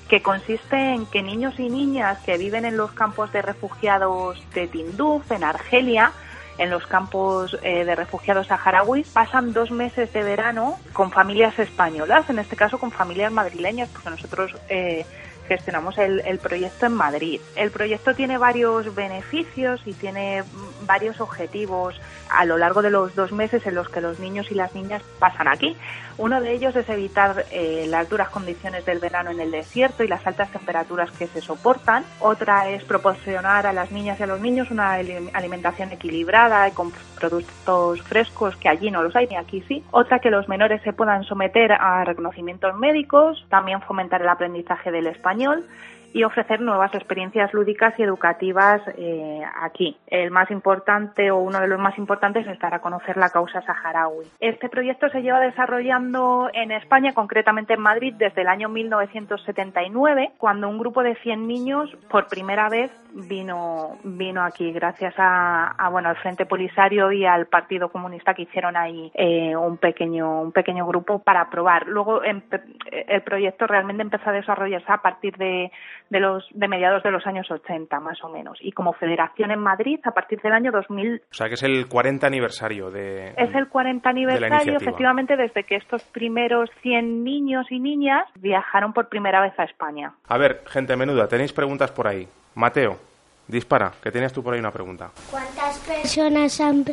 que 0.09 0.23
consiste 0.23 0.77
en 0.77 1.07
que 1.07 1.23
niños 1.23 1.59
y 1.59 1.69
niñas 1.71 2.19
que 2.27 2.37
viven 2.37 2.65
en 2.65 2.77
los 2.77 2.91
campos 2.93 3.33
de 3.33 3.43
refugiados 3.43 4.43
de 4.55 4.67
Tinduf, 4.67 5.31
en 5.31 5.45
Argelia, 5.45 6.13
en 6.59 6.71
los 6.71 6.87
campos 6.87 7.57
eh, 7.63 7.85
de 7.85 7.95
refugiados 7.95 8.47
saharauis, 8.47 9.09
pasan 9.09 9.53
dos 9.53 9.71
meses 9.71 10.13
de 10.13 10.23
verano 10.23 10.79
con 10.93 11.11
familias 11.11 11.59
españolas, 11.59 12.29
en 12.31 12.39
este 12.39 12.57
caso 12.57 12.79
con 12.79 12.91
familias 12.91 13.33
madrileñas, 13.33 13.89
porque 13.89 14.11
nosotros 14.11 14.55
eh, 14.69 15.05
gestionamos 15.49 15.99
el, 15.99 16.39
proyecto 16.39 16.87
en 16.87 16.95
Madrid. 16.95 17.41
El 17.57 17.71
proyecto 17.71 18.15
tiene 18.15 18.39
varios 18.39 18.95
beneficios 18.95 19.81
y 19.87 19.93
tiene 19.93 20.43
mm, 20.43 20.87
varios 20.87 21.21
objetivos 21.21 22.01
a 22.31 22.45
lo 22.45 22.57
largo 22.59 22.83
de 22.83 22.91
los 22.91 23.15
dos 23.15 23.33
meses 23.33 23.67
en 23.67 23.75
los 23.75 23.89
que 23.89 24.01
los 24.01 24.19
niños 24.19 24.51
y 24.51 24.55
las 24.55 24.75
niñas 24.75 25.03
pasan 25.19 25.49
aquí. 25.49 25.77
Uno 26.17 26.41
de 26.41 26.53
ellos 26.53 26.75
es 26.77 26.89
evitar 26.89 27.45
eh, 27.51 27.87
las 27.89 28.09
duras 28.09 28.29
condiciones 28.29 28.85
del 28.87 28.99
verano 29.01 29.31
en 29.31 29.41
el 29.41 29.51
desierto 29.51 30.05
y 30.05 30.09
las 30.09 30.25
altas 30.27 30.51
temperaturas 30.51 31.11
que 31.11 31.27
se 31.27 31.41
soportan. 31.41 32.05
Otra 32.21 32.69
es 32.71 32.85
proporcionar 32.85 33.67
a 33.67 33.73
las 33.73 33.91
niñas 33.91 34.19
y 34.21 34.23
a 34.23 34.27
los 34.27 34.41
niños 34.41 34.71
una 34.71 34.93
ali- 34.93 35.31
alimentación 35.33 35.91
equilibrada 35.93 36.69
y 36.69 36.73
con 36.73 36.93
productos 37.19 38.03
frescos 38.03 38.57
que 38.57 38.69
allí 38.69 38.91
no 38.91 39.03
los 39.03 39.15
hay 39.17 39.27
ni 39.27 39.37
aquí 39.37 39.63
sí. 39.67 39.83
Otra 39.91 40.21
que 40.21 40.31
los 40.31 40.49
menores 40.49 40.83
se 40.83 40.93
puedan 40.93 41.25
someter 41.25 41.73
a 41.73 42.05
reconocimientos 42.05 42.77
médicos, 42.77 43.45
también 43.49 43.81
fomentar 43.83 44.23
el 44.23 44.29
aprendizaje 44.29 44.91
del 44.91 45.07
español 45.09 45.34
español 45.35 45.67
y 46.15 46.23
ofrecer 46.23 46.61
nuevas 46.61 46.95
experiencias 46.95 47.53
lúdicas 47.53 47.99
y 47.99 48.05
educativas 48.05 48.81
eh, 48.97 49.43
aquí. 49.61 49.97
El 50.07 50.31
más 50.31 50.49
importante 50.53 51.31
o 51.33 51.39
uno 51.39 51.59
de 51.61 51.67
los 51.67 51.79
más 51.81 51.99
importantes 51.99 52.47
es 52.47 52.57
dar 52.61 52.73
a 52.73 52.79
conocer 52.79 53.17
la 53.17 53.31
causa 53.31 53.61
saharaui. 53.63 54.25
Este 54.39 54.69
proyecto 54.69 55.09
se 55.09 55.23
lleva 55.23 55.41
desarrollando 55.41 56.49
en 56.53 56.71
España, 56.71 57.13
concretamente 57.15 57.75
en 57.75 57.81
Madrid, 57.81 58.15
desde 58.17 58.43
el 58.43 58.49
año 58.49 58.69
1979, 58.69 60.33
cuando 60.39 60.69
un 60.69 60.79
grupo 60.79 61.03
de 61.03 61.17
100 61.17 61.47
niños 61.49 61.91
por 62.09 62.29
primera 62.29 62.69
vez 62.69 62.93
vino, 63.13 63.99
vino 64.05 64.43
aquí, 64.45 64.71
gracias 64.73 65.15
a, 65.19 65.89
bueno, 65.91 66.09
al 66.11 66.17
Frente 66.17 66.47
Polisario 66.47 67.11
y 67.13 67.25
al 67.27 67.47
Partido 67.47 67.89
Comunista 67.89 68.35
que 68.35 68.43
hicieron 68.43 68.77
ahí 68.77 69.11
eh, 69.15 69.57
un, 69.57 69.79
pequeño, 69.79 70.43
un 70.43 70.53
pequeño 70.53 70.87
grupo 70.87 71.19
para 71.19 71.51
probar. 71.51 71.87
Luego 71.89 72.23
empe- 72.23 72.63
el 73.09 73.23
proyecto 73.23 73.67
realmente 73.67 74.03
empezó 74.03 74.31
a 74.31 74.33
desarrollarse 74.33 74.91
a 74.93 74.99
partir 74.99 75.37
de, 75.37 75.71
de, 76.15 76.21
los, 76.21 76.45
de 76.53 76.69
mediados 76.69 77.03
de 77.03 77.11
los 77.11 77.27
años 77.27 77.51
80, 77.51 77.99
más 77.99 78.23
o 78.23 78.29
menos. 78.29 78.57
Y 78.61 78.71
como 78.71 78.93
federación 78.93 79.51
en 79.51 79.59
Madrid, 79.59 79.99
a 80.05 80.13
partir 80.13 80.41
del 80.41 80.53
año 80.53 80.71
2000, 80.71 81.23
O 81.29 81.35
sea, 81.35 81.49
que 81.49 81.55
es 81.55 81.63
el 81.65 81.89
40 81.89 82.25
aniversario 82.25 82.93
de... 82.93 83.35
es 83.37 83.53
el 83.53 83.69
40 83.69 84.09
aniversario, 84.09 84.77
efectivamente, 84.77 85.37
desde 85.37 85.65
que 85.65 85.75
estos 85.75 86.05
primeros 86.05 86.71
100 86.83 87.25
niños 87.25 87.67
y 87.69 87.81
niñas 87.81 88.29
viajaron 88.37 88.93
por 88.93 89.09
primera 89.09 89.43
vez 89.43 89.59
a 89.59 89.65
España. 89.65 90.15
A 90.29 90.39
ver, 90.39 90.63
gente 90.69 90.97
menuda, 90.97 91.27
tenéis 91.27 91.53
preguntas 91.53 91.91
por 91.91 92.07
ahí. 92.07 92.29
Mateo. 92.55 92.97
dispara, 93.49 93.93
que 94.01 94.13
tenías 94.13 94.33
tú 94.33 94.43
por 94.43 94.55
ahí 94.55 94.61
una 94.61 94.71
pregunta. 94.71 95.11
¿Cuántas 95.31 95.81
personas 95.81 96.61
han 96.61 96.85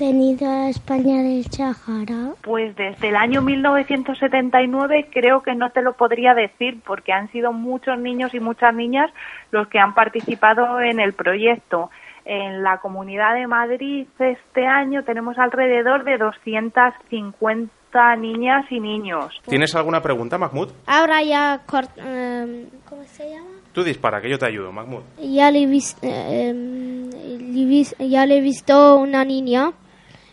venido 0.00 0.48
a 0.50 0.68
España 0.70 1.22
del 1.22 1.44
Sahara? 1.44 2.32
Pues 2.42 2.74
desde 2.74 3.08
el 3.10 3.16
año 3.16 3.42
1979 3.42 5.08
creo 5.12 5.42
que 5.42 5.54
no 5.54 5.70
te 5.70 5.82
lo 5.82 5.92
podría 5.92 6.34
decir 6.34 6.80
porque 6.86 7.12
han 7.12 7.30
sido 7.30 7.52
muchos 7.52 7.98
niños 7.98 8.32
y 8.34 8.40
muchas 8.40 8.74
niñas 8.74 9.10
los 9.52 9.68
que 9.68 9.78
han 9.78 9.94
participado 9.94 10.80
en 10.80 10.98
el 11.00 11.12
proyecto. 11.12 11.90
En 12.24 12.62
la 12.62 12.78
Comunidad 12.78 13.34
de 13.34 13.46
Madrid 13.46 14.06
este 14.18 14.66
año 14.66 15.04
tenemos 15.04 15.38
alrededor 15.38 16.04
de 16.04 16.18
250 16.18 18.16
niñas 18.16 18.64
y 18.70 18.78
niños. 18.80 19.40
¿Tienes 19.48 19.74
alguna 19.74 20.00
pregunta, 20.00 20.38
Mahmoud? 20.38 20.68
Ahora 20.86 21.22
ya, 21.22 21.60
cort- 21.66 21.96
em, 21.98 22.66
¿cómo 22.88 23.02
se 23.04 23.30
llama? 23.30 23.48
Tú 23.72 23.82
dispara, 23.84 24.20
que 24.20 24.28
yo 24.30 24.38
te 24.38 24.46
ayudo, 24.46 24.70
Mahmoud. 24.72 25.02
Ya 25.18 25.50
le, 25.50 25.62
he 25.62 25.66
vis- 25.66 25.96
em, 26.02 27.08
le 27.10 27.64
vis- 27.66 27.96
ya 27.98 28.26
le 28.26 28.38
he 28.38 28.40
visto 28.40 28.96
una 28.98 29.24
niña. 29.24 29.70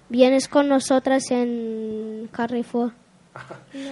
Vienes 0.10 0.48
con 0.48 0.70
nosotras 0.70 1.32
en 1.32 2.30
Carrefour. 2.32 2.94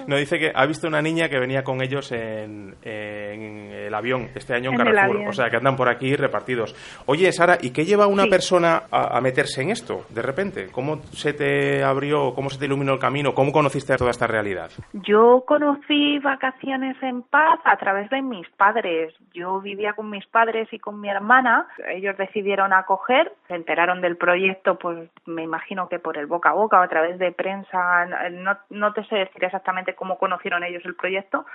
No 0.07 0.17
dice 0.17 0.37
que 0.39 0.51
ha 0.53 0.65
visto 0.65 0.87
una 0.87 1.01
niña 1.01 1.29
que 1.29 1.39
venía 1.39 1.63
con 1.63 1.81
ellos 1.81 2.11
en, 2.11 2.75
en 2.83 3.71
el 3.71 3.93
avión 3.93 4.29
este 4.35 4.53
año 4.55 4.71
en, 4.71 4.79
En 4.79 4.85
Carrefour. 4.93 5.27
O 5.29 5.33
sea, 5.33 5.49
que 5.49 5.57
andan 5.57 5.75
por 5.75 5.89
aquí 5.89 6.15
repartidos. 6.15 6.75
Oye, 7.05 7.31
Sara, 7.31 7.57
¿y 7.61 7.71
qué 7.71 7.85
lleva 7.85 8.07
una 8.07 8.23
Sí. 8.23 8.29
persona 8.29 8.83
a, 8.91 9.17
a 9.17 9.21
meterse 9.21 9.61
en 9.61 9.69
esto 9.69 10.05
de 10.09 10.21
repente? 10.21 10.67
¿Cómo 10.71 10.97
se 11.11 11.33
te 11.33 11.83
abrió, 11.83 12.33
cómo 12.33 12.49
se 12.49 12.59
te 12.59 12.65
iluminó 12.65 12.93
el 12.93 12.99
camino? 12.99 13.33
¿Cómo 13.33 13.51
conociste 13.51 13.95
toda 13.97 14.11
esta 14.11 14.27
realidad? 14.27 14.69
Yo 14.93 15.43
conocí 15.47 16.19
vacaciones 16.19 16.95
en 17.03 17.21
paz 17.23 17.59
a 17.65 17.77
través 17.77 18.09
de 18.09 18.21
mis 18.21 18.47
padres. 18.51 19.13
Yo 19.33 19.59
vivía 19.61 19.93
con 19.93 20.09
mis 20.09 20.25
padres 20.27 20.67
y 20.71 20.79
con 20.79 20.99
mi 21.01 21.09
hermana. 21.09 21.67
Ellos 21.89 22.17
decidieron 22.17 22.73
acoger, 22.73 23.31
se 23.47 23.55
enteraron 23.55 24.01
del 24.01 24.17
proyecto, 24.17 24.77
pues 24.79 25.09
me 25.25 25.43
imagino 25.43 25.87
que 25.89 25.99
por 25.99 26.17
el 26.17 26.25
boca 26.25 26.49
a 26.49 26.53
boca 26.53 26.79
o 26.79 26.83
a 26.83 26.87
través 26.87 27.19
de 27.19 27.31
prensa. 27.31 28.05
No, 28.31 28.57
no 28.69 28.93
te 28.93 29.03
sé 29.05 29.15
decir 29.15 29.34
exactamente 29.43 29.95
cómo 29.95 30.17
conocieron 30.17 30.63
ellos 30.63 30.83
el 30.85 30.95
proyecto, 30.95 31.45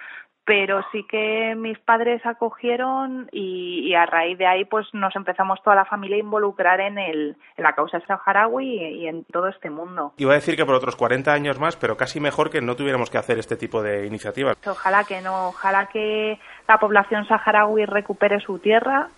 pero 0.45 0.83
sí 0.93 1.05
que 1.09 1.55
mis 1.57 1.79
padres 1.79 2.25
acogieron 2.25 3.29
y, 3.33 3.89
y 3.89 3.95
a 3.95 4.07
raíz 4.07 4.39
de 4.39 4.47
ahí 4.47 4.65
pues 4.65 4.87
nos 4.93 5.15
empezamos 5.17 5.63
toda 5.63 5.77
la 5.77 5.85
familia 5.85 6.17
a 6.17 6.21
involucrar 6.21 6.81
en, 6.81 6.99
el, 6.99 7.37
en 7.57 7.65
la 7.65 7.75
causa 7.75 8.01
saharaui 8.07 8.67
y, 8.67 9.03
y 9.03 9.09
en 9.09 9.25
todo 9.25 9.49
este 9.49 9.71
mundo. 9.71 10.13
Iba 10.17 10.33
a 10.33 10.37
decir 10.37 10.57
que 10.57 10.67
por 10.67 10.75
otros 10.75 10.97
40 10.97 11.33
años 11.33 11.59
más, 11.59 11.77
pero 11.77 11.97
casi 11.97 12.21
mejor 12.21 12.51
que 12.51 12.61
no 12.61 12.77
tuviéramos 12.77 13.11
que 13.11 13.19
hacer 13.19 13.39
este 13.39 13.57
tipo 13.57 13.83
de 13.83 14.07
iniciativas. 14.07 14.57
Ojalá 14.67 15.05
que 15.05 15.21
no, 15.21 15.49
ojalá 15.49 15.87
que 15.87 16.39
la 16.69 16.79
población 16.79 17.27
saharaui 17.27 17.85
recupere 17.87 18.41
su 18.41 18.59
tierra, 18.59 19.09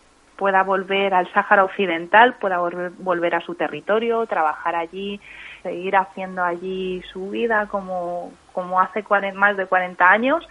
pueda 0.43 0.65
volver 0.65 1.15
al 1.15 1.33
Sáhara 1.33 1.63
Occidental, 1.63 2.35
pueda 2.41 2.59
volver, 2.59 3.35
a 3.37 3.41
su 3.43 3.55
territorio, 3.55 4.27
trabajar 4.27 4.75
allí, 4.75 5.21
seguir 5.63 5.95
haciendo 5.95 6.43
allí 6.43 7.01
su 7.13 7.31
vida 7.31 7.69
como, 7.69 8.33
como 8.53 8.81
hace 8.81 9.05
más 9.35 9.57
de 9.57 9.67
40 9.67 10.05
años 10.05 10.45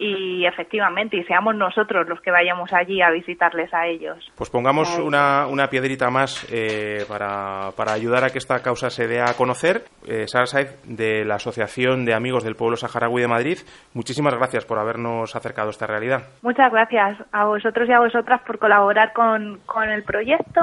y 0.00 0.46
efectivamente, 0.46 1.16
y 1.16 1.24
seamos 1.24 1.54
nosotros 1.56 2.06
los 2.08 2.20
que 2.20 2.30
vayamos 2.30 2.72
allí 2.72 3.02
a 3.02 3.10
visitarles 3.10 3.72
a 3.74 3.86
ellos. 3.86 4.30
Pues 4.36 4.48
pongamos 4.50 4.98
una, 4.98 5.46
una 5.48 5.68
piedrita 5.68 6.08
más 6.10 6.46
eh, 6.52 7.04
para, 7.08 7.70
para 7.76 7.92
ayudar 7.92 8.24
a 8.24 8.30
que 8.30 8.38
esta 8.38 8.60
causa 8.62 8.90
se 8.90 9.06
dé 9.08 9.20
a 9.20 9.34
conocer. 9.36 9.82
Eh, 10.06 10.26
Sara 10.28 10.46
Said, 10.46 10.68
de 10.84 11.24
la 11.24 11.34
Asociación 11.36 12.04
de 12.04 12.14
Amigos 12.14 12.44
del 12.44 12.54
Pueblo 12.54 12.76
Saharaui 12.76 13.22
de 13.22 13.28
Madrid, 13.28 13.58
muchísimas 13.94 14.34
gracias 14.34 14.64
por 14.64 14.78
habernos 14.78 15.34
acercado 15.34 15.68
a 15.68 15.70
esta 15.70 15.86
realidad. 15.86 16.28
Muchas 16.42 16.70
gracias 16.70 17.18
a 17.32 17.44
vosotros 17.46 17.88
y 17.88 17.92
a 17.92 17.98
vosotras 18.00 18.40
por 18.46 18.58
colaborar 18.58 19.12
con, 19.12 19.58
con 19.66 19.88
el 19.88 20.04
proyecto, 20.04 20.60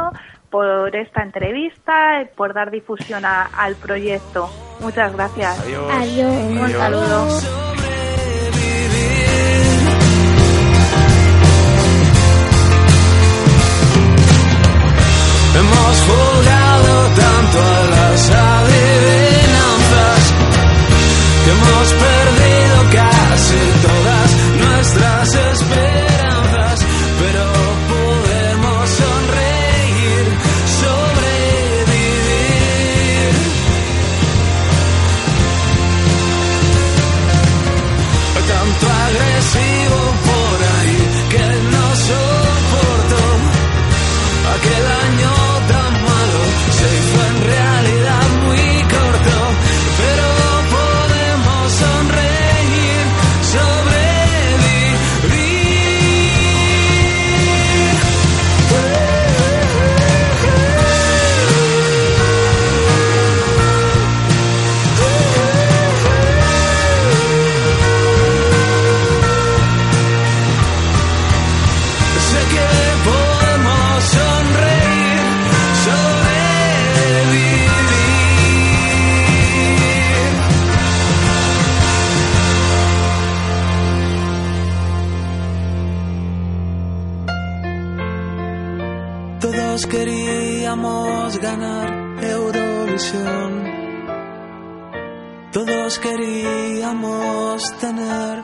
por 0.50 0.96
esta 0.96 1.24
entrevista, 1.24 2.24
por 2.38 2.54
dar 2.54 2.72
difusión 2.72 3.26
a- 3.26 3.48
al 3.58 3.76
proyecto. 3.76 4.48
Muchas 4.80 5.14
gracias. 5.16 5.60
Adiós. 5.60 5.92
Adiós. 5.92 6.32
Un 6.62 6.70
saludo. 6.70 7.65
Hemos 15.86 16.02
jugado 16.02 17.10
tanto 17.16 17.60
a 17.60 17.86
las 17.92 18.30
adivinanzas 18.32 20.22
que 21.44 21.52
hemos 21.52 21.94
perdido 21.94 22.78
casi 22.92 23.62
todas 23.86 24.30
nuestras 24.66 25.36
esperanzas, 25.36 25.85
Todos 95.52 96.00
queríamos 96.00 97.62
tener 97.82 98.42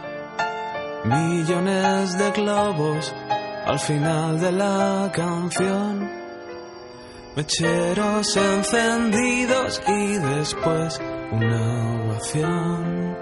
millones 1.05 2.17
de 2.17 2.31
globos 2.31 3.15
al 3.65 3.79
final 3.79 4.41
de 4.41 4.51
la 4.51 5.09
canción. 5.13 6.11
Mecheros 7.33 8.35
encendidos 8.35 9.81
y 9.87 10.17
después 10.17 10.99
una 11.31 12.03
ovación. 12.03 13.15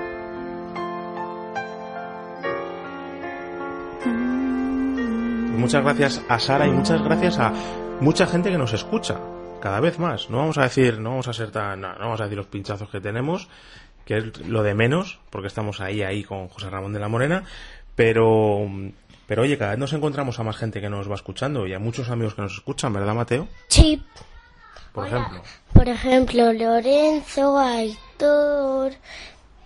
Muchas 5.59 5.83
gracias 5.83 6.21
a 6.27 6.39
Sara 6.39 6.65
y 6.65 6.71
muchas 6.71 7.03
gracias 7.03 7.37
a 7.37 7.53
mucha 8.01 8.25
gente 8.25 8.49
que 8.49 8.57
nos 8.57 8.73
escucha. 8.73 9.19
Cada 9.61 9.79
vez 9.79 9.99
más. 9.99 10.29
No 10.29 10.37
vamos 10.37 10.57
a 10.57 10.63
decir, 10.63 10.99
no 10.99 11.09
vamos 11.11 11.27
a 11.27 11.33
ser 11.33 11.51
tan, 11.51 11.81
no, 11.81 11.93
no 11.93 11.99
vamos 11.99 12.19
a 12.21 12.23
decir 12.23 12.37
los 12.37 12.47
pinchazos 12.47 12.89
que 12.89 13.01
tenemos, 13.01 13.47
que 14.05 14.17
es 14.17 14.39
lo 14.47 14.63
de 14.63 14.73
menos, 14.73 15.19
porque 15.29 15.47
estamos 15.47 15.81
ahí, 15.81 16.01
ahí 16.01 16.23
con 16.23 16.47
José 16.47 16.69
Ramón 16.69 16.93
de 16.93 16.99
la 16.99 17.09
Morena, 17.09 17.43
pero, 17.95 18.67
pero 19.27 19.41
oye, 19.41 19.57
cada 19.57 19.71
vez 19.71 19.79
nos 19.79 19.93
encontramos 19.93 20.39
a 20.39 20.43
más 20.43 20.55
gente 20.57 20.79
que 20.79 20.89
nos 20.89 21.09
va 21.09 21.15
escuchando 21.15 21.67
y 21.67 21.73
a 21.73 21.79
muchos 21.79 22.09
amigos 22.09 22.35
que 22.35 22.41
nos 22.41 22.53
escuchan, 22.53 22.93
¿verdad, 22.93 23.13
Mateo? 23.13 23.47
Sí, 23.67 24.01
Por 24.93 25.07
ejemplo. 25.07 25.41
por 25.73 25.89
ejemplo, 25.89 26.53
Lorenzo, 26.53 27.57
Aitor. 27.59 28.93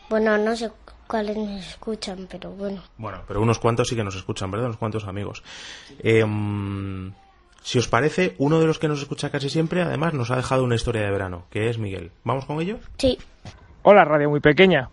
Bueno, 0.09 0.37
no 0.39 0.55
sé 0.55 0.71
cuáles 1.07 1.37
me 1.37 1.59
escuchan, 1.59 2.27
pero 2.29 2.51
bueno. 2.51 2.81
Bueno, 2.97 3.21
pero 3.27 3.41
unos 3.41 3.59
cuantos 3.59 3.87
sí 3.87 3.95
que 3.95 4.03
nos 4.03 4.15
escuchan, 4.15 4.49
¿verdad? 4.49 4.65
Unos 4.67 4.77
cuantos 4.77 5.05
amigos. 5.05 5.43
Em, 5.99 7.13
si 7.63 7.79
os 7.79 7.87
parece, 7.87 8.35
uno 8.37 8.59
de 8.59 8.67
los 8.67 8.77
que 8.77 8.87
nos 8.87 9.01
escucha 9.01 9.29
casi 9.29 9.49
siempre, 9.49 9.81
además, 9.81 10.13
nos 10.13 10.29
ha 10.31 10.35
dejado 10.35 10.63
una 10.63 10.75
historia 10.75 11.01
de 11.01 11.11
verano, 11.11 11.45
que 11.49 11.69
es 11.69 11.77
Miguel. 11.77 12.11
¿Vamos 12.23 12.45
con 12.45 12.61
ello? 12.61 12.77
Sí, 12.97 13.17
Hola, 13.85 14.05
radio 14.05 14.29
muy 14.29 14.39
pequeña. 14.39 14.89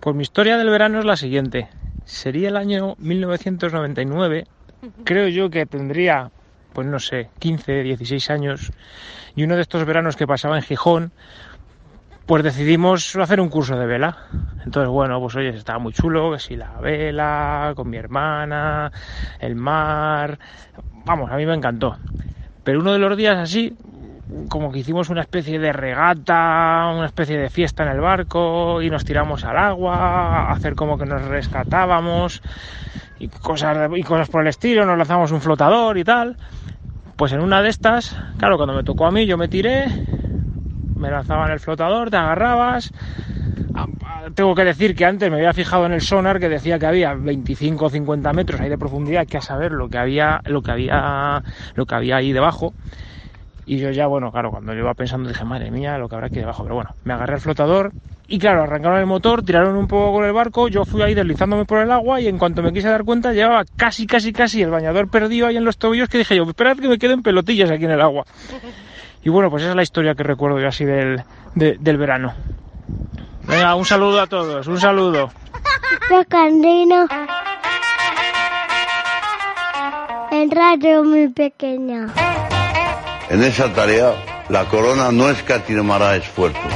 Pues 0.00 0.16
mi 0.16 0.22
historia 0.22 0.58
del 0.58 0.68
verano 0.68 0.98
es 0.98 1.04
la 1.04 1.14
siguiente. 1.14 1.68
Sería 2.04 2.48
el 2.48 2.56
año 2.56 2.96
1999. 2.98 4.48
Creo 5.04 5.28
yo 5.28 5.48
que 5.48 5.64
tendría, 5.64 6.32
pues 6.72 6.88
no 6.88 6.98
sé, 6.98 7.30
15, 7.38 7.84
16 7.84 8.30
años. 8.30 8.72
Y 9.36 9.44
uno 9.44 9.54
de 9.54 9.62
estos 9.62 9.84
veranos 9.84 10.16
que 10.16 10.26
pasaba 10.26 10.56
en 10.56 10.64
Gijón, 10.64 11.12
pues 12.26 12.42
decidimos 12.42 13.14
hacer 13.14 13.40
un 13.40 13.48
curso 13.48 13.78
de 13.78 13.86
vela. 13.86 14.26
Entonces, 14.64 14.88
bueno, 14.88 15.20
pues 15.20 15.36
oye, 15.36 15.50
estaba 15.50 15.78
muy 15.78 15.92
chulo, 15.92 16.32
que 16.32 16.40
si 16.40 16.56
la 16.56 16.80
vela, 16.80 17.74
con 17.76 17.88
mi 17.88 17.96
hermana, 17.96 18.90
el 19.38 19.54
mar. 19.54 20.36
Vamos, 21.06 21.30
a 21.30 21.36
mí 21.36 21.46
me 21.46 21.54
encantó. 21.54 21.96
Pero 22.64 22.80
uno 22.80 22.92
de 22.92 22.98
los 22.98 23.16
días 23.16 23.38
así, 23.38 23.76
como 24.48 24.72
que 24.72 24.80
hicimos 24.80 25.08
una 25.08 25.20
especie 25.20 25.60
de 25.60 25.72
regata, 25.72 26.90
una 26.92 27.06
especie 27.06 27.38
de 27.38 27.48
fiesta 27.48 27.84
en 27.84 27.90
el 27.90 28.00
barco 28.00 28.82
y 28.82 28.90
nos 28.90 29.04
tiramos 29.04 29.44
al 29.44 29.56
agua, 29.56 30.50
hacer 30.50 30.74
como 30.74 30.98
que 30.98 31.06
nos 31.06 31.22
rescatábamos 31.22 32.42
y 33.20 33.28
cosas, 33.28 33.88
y 33.94 34.02
cosas 34.02 34.28
por 34.28 34.42
el 34.42 34.48
estilo, 34.48 34.84
nos 34.84 34.98
lanzamos 34.98 35.30
un 35.30 35.40
flotador 35.40 35.96
y 35.96 36.02
tal. 36.02 36.36
Pues 37.14 37.32
en 37.32 37.40
una 37.40 37.62
de 37.62 37.68
estas, 37.68 38.20
claro, 38.36 38.56
cuando 38.56 38.74
me 38.74 38.82
tocó 38.82 39.06
a 39.06 39.12
mí, 39.12 39.26
yo 39.26 39.38
me 39.38 39.46
tiré, 39.46 39.86
me 40.96 41.08
lanzaba 41.08 41.46
en 41.46 41.52
el 41.52 41.60
flotador, 41.60 42.10
te 42.10 42.16
agarrabas. 42.16 42.92
Tengo 44.34 44.54
que 44.54 44.64
decir 44.64 44.94
que 44.94 45.04
antes 45.04 45.30
me 45.30 45.36
había 45.36 45.52
fijado 45.52 45.86
en 45.86 45.92
el 45.92 46.00
sonar 46.00 46.40
que 46.40 46.48
decía 46.48 46.78
que 46.78 46.86
había 46.86 47.14
25 47.14 47.84
o 47.86 47.90
50 47.90 48.32
metros 48.32 48.60
ahí 48.60 48.68
de 48.68 48.78
profundidad, 48.78 49.26
que 49.26 49.36
a 49.36 49.40
saber 49.40 49.72
lo 49.72 49.88
que 49.88 49.98
había, 49.98 50.40
lo 50.46 50.62
que 50.62 50.70
había, 50.72 51.42
lo 51.74 51.86
que 51.86 51.94
había 51.94 52.16
ahí 52.16 52.32
debajo. 52.32 52.74
Y 53.66 53.78
yo 53.78 53.90
ya, 53.90 54.06
bueno, 54.06 54.30
claro, 54.32 54.50
cuando 54.50 54.72
yo 54.72 54.80
iba 54.80 54.94
pensando 54.94 55.28
dije, 55.28 55.44
madre 55.44 55.70
mía, 55.70 55.98
lo 55.98 56.08
que 56.08 56.14
habrá 56.14 56.28
aquí 56.28 56.38
debajo. 56.40 56.62
Pero 56.62 56.74
bueno, 56.76 56.90
me 57.04 57.14
agarré 57.14 57.34
al 57.34 57.40
flotador 57.40 57.92
y 58.28 58.38
claro, 58.38 58.62
arrancaron 58.62 58.98
el 58.98 59.06
motor, 59.06 59.44
tiraron 59.44 59.76
un 59.76 59.86
poco 59.86 60.12
con 60.16 60.24
el 60.24 60.32
barco, 60.32 60.68
yo 60.68 60.84
fui 60.84 61.02
ahí 61.02 61.14
deslizándome 61.14 61.64
por 61.64 61.78
el 61.78 61.90
agua 61.92 62.20
y 62.20 62.26
en 62.26 62.38
cuanto 62.38 62.62
me 62.62 62.72
quise 62.72 62.88
dar 62.88 63.04
cuenta 63.04 63.32
llevaba 63.32 63.64
casi, 63.76 64.06
casi, 64.06 64.32
casi 64.32 64.62
el 64.62 64.70
bañador 64.70 65.08
perdido 65.08 65.46
ahí 65.46 65.56
en 65.56 65.64
los 65.64 65.78
tobillos 65.78 66.08
que 66.08 66.18
dije 66.18 66.34
yo, 66.36 66.44
esperad 66.44 66.76
que 66.76 66.88
me 66.88 66.98
queden 66.98 67.22
pelotillas 67.22 67.70
aquí 67.70 67.84
en 67.84 67.92
el 67.92 68.00
agua. 68.00 68.24
Y 69.22 69.28
bueno, 69.28 69.50
pues 69.50 69.62
esa 69.62 69.70
es 69.70 69.76
la 69.76 69.82
historia 69.82 70.14
que 70.14 70.22
recuerdo 70.22 70.60
yo 70.60 70.68
así 70.68 70.84
del, 70.84 71.22
de- 71.54 71.76
del 71.78 71.96
verano. 71.98 72.34
Venga, 73.46 73.74
un 73.74 73.84
saludo 73.84 74.20
a 74.20 74.26
todos, 74.26 74.66
un 74.66 74.80
saludo. 74.80 75.30
Rocandino. 76.08 77.06
En 80.30 80.50
radio 80.50 81.04
muy 81.04 81.28
pequeña. 81.28 82.08
En 83.30 83.42
esa 83.42 83.72
tarea, 83.72 84.12
la 84.48 84.64
corona 84.66 85.10
no 85.12 85.30
escatimará 85.30 86.16
esfuerzos. 86.16 86.75